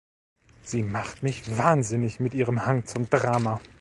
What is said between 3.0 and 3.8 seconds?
Drama!